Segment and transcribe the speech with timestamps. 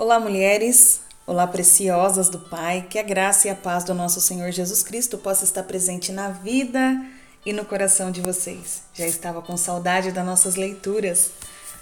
[0.00, 1.02] Olá, mulheres.
[1.26, 2.86] Olá, preciosas do Pai.
[2.88, 6.30] Que a graça e a paz do nosso Senhor Jesus Cristo possa estar presente na
[6.30, 7.04] vida
[7.44, 8.80] e no coração de vocês.
[8.94, 11.32] Já estava com saudade das nossas leituras.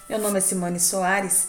[0.09, 1.47] Meu nome é Simone Soares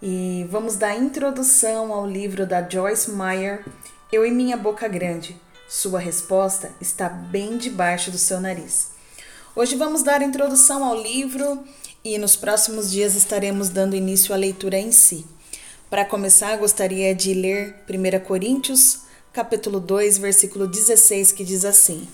[0.00, 3.66] e vamos dar introdução ao livro da Joyce Meyer,
[4.10, 5.38] Eu e Minha Boca Grande.
[5.68, 8.92] Sua resposta está bem debaixo do seu nariz.
[9.54, 11.62] Hoje vamos dar introdução ao livro
[12.02, 15.26] e nos próximos dias estaremos dando início à leitura em si.
[15.90, 22.06] Para começar, gostaria de ler 1 Coríntios, capítulo 2, versículo 16, que diz assim: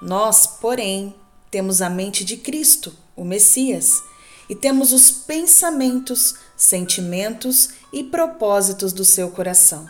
[0.00, 1.14] Nós, porém,
[1.48, 4.02] temos a mente de Cristo, o Messias,
[4.48, 9.88] e temos os pensamentos, sentimentos e propósitos do seu coração.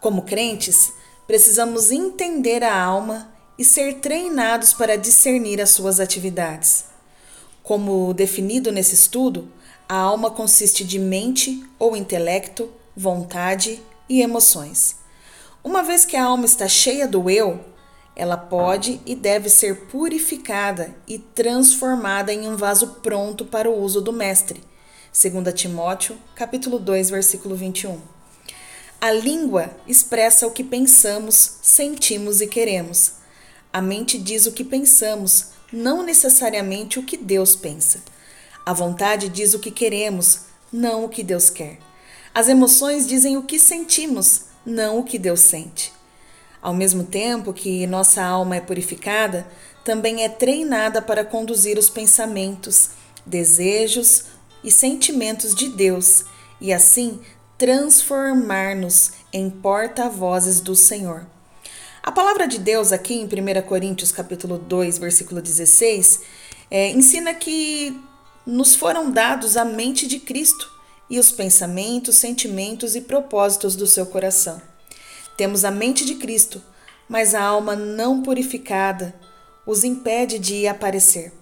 [0.00, 0.92] Como crentes,
[1.28, 6.86] precisamos entender a alma e ser treinados para discernir as suas atividades.
[7.62, 9.48] Como definido nesse estudo,
[9.90, 14.94] a alma consiste de mente ou intelecto, vontade e emoções.
[15.64, 17.58] Uma vez que a alma está cheia do eu,
[18.14, 24.00] ela pode e deve ser purificada e transformada em um vaso pronto para o uso
[24.00, 24.62] do mestre.
[25.12, 28.00] 2 Timóteo, capítulo 2, versículo 21.
[29.00, 33.14] A língua expressa o que pensamos, sentimos e queremos.
[33.72, 38.00] A mente diz o que pensamos, não necessariamente o que Deus pensa.
[38.64, 41.78] A vontade diz o que queremos, não o que Deus quer.
[42.34, 45.92] As emoções dizem o que sentimos, não o que Deus sente.
[46.62, 49.46] Ao mesmo tempo que nossa alma é purificada,
[49.84, 52.90] também é treinada para conduzir os pensamentos,
[53.24, 54.24] desejos
[54.62, 56.24] e sentimentos de Deus
[56.60, 57.20] e assim
[57.56, 61.26] transformar-nos em porta-vozes do Senhor.
[62.02, 66.20] A palavra de Deus aqui em 1 Coríntios capítulo 2, versículo 16,
[66.70, 67.98] é, ensina que
[68.46, 70.70] nos foram dados a mente de Cristo
[71.08, 74.60] e os pensamentos, sentimentos e propósitos do seu coração.
[75.36, 76.62] Temos a mente de Cristo,
[77.08, 79.14] mas a alma não purificada
[79.66, 81.32] os impede de aparecer.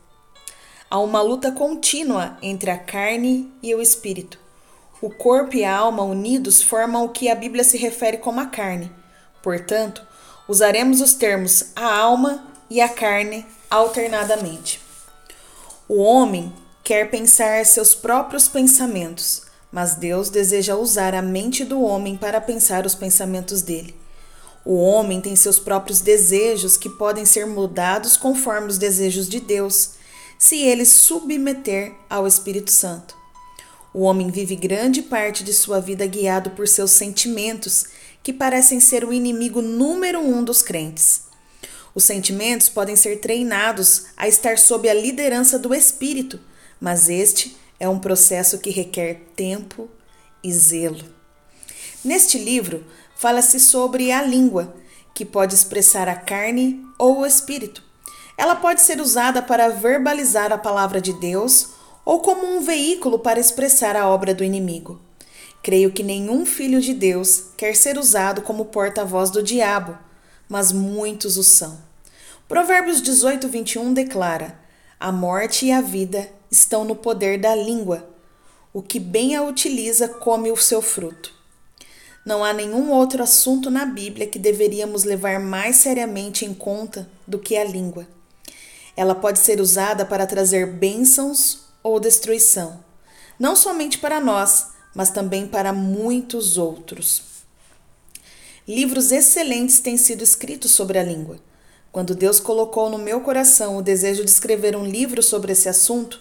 [0.91, 4.39] Há uma luta contínua entre a carne e o espírito.
[5.00, 8.47] O corpo e a alma unidos formam o que a Bíblia se refere como a
[8.47, 8.91] carne.
[9.43, 10.03] Portanto,
[10.49, 14.81] usaremos os termos a alma e a carne alternadamente.
[15.87, 16.53] O homem
[16.88, 22.87] quer pensar seus próprios pensamentos, mas Deus deseja usar a mente do homem para pensar
[22.87, 23.94] os pensamentos dele.
[24.65, 29.91] O homem tem seus próprios desejos que podem ser mudados conforme os desejos de Deus,
[30.38, 33.15] se ele submeter ao Espírito Santo.
[33.93, 37.84] O homem vive grande parte de sua vida guiado por seus sentimentos,
[38.22, 41.25] que parecem ser o inimigo número um dos crentes.
[41.94, 46.41] Os sentimentos podem ser treinados a estar sob a liderança do Espírito
[46.81, 49.89] mas este é um processo que requer tempo
[50.43, 51.05] e zelo.
[52.05, 52.84] Neste livro,
[53.16, 54.75] fala-se sobre a língua,
[55.15, 57.83] que pode expressar a carne ou o espírito.
[58.37, 61.71] Ela pode ser usada para verbalizar a palavra de Deus
[62.05, 65.00] ou como um veículo para expressar a obra do inimigo.
[65.62, 69.99] Creio que nenhum filho de Deus quer ser usado como porta-voz do diabo,
[70.49, 71.78] mas muitos o são.
[72.47, 74.59] Provérbios 18, 21 declara:
[74.99, 78.09] A morte e a vida estão no poder da língua.
[78.73, 81.33] O que bem a utiliza come o seu fruto.
[82.25, 87.39] Não há nenhum outro assunto na Bíblia que deveríamos levar mais seriamente em conta do
[87.39, 88.07] que a língua.
[88.97, 92.85] Ela pode ser usada para trazer bênçãos ou destruição,
[93.39, 97.23] não somente para nós, mas também para muitos outros.
[98.67, 101.39] Livros excelentes têm sido escritos sobre a língua.
[101.91, 106.21] Quando Deus colocou no meu coração o desejo de escrever um livro sobre esse assunto,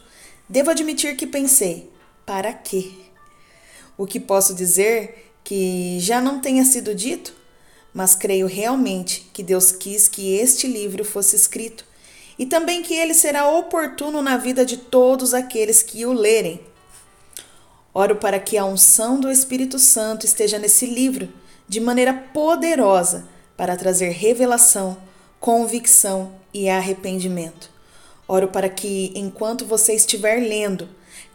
[0.50, 1.90] Devo admitir que pensei:
[2.26, 2.92] para quê?
[3.98, 7.34] O que posso dizer que já não tenha sido dito,
[7.94, 11.86] mas creio realmente que Deus quis que este livro fosse escrito
[12.38, 16.62] e também que ele será oportuno na vida de todos aqueles que o lerem.
[17.94, 21.30] Oro para que a unção do Espírito Santo esteja nesse livro
[21.68, 23.28] de maneira poderosa
[23.58, 24.98] para trazer revelação,
[25.40, 27.77] convicção e arrependimento.
[28.28, 30.90] Oro para que, enquanto você estiver lendo,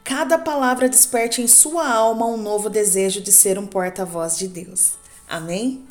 [0.04, 4.92] cada palavra desperte em sua alma um novo desejo de ser um porta-voz de Deus.
[5.28, 5.84] Amém?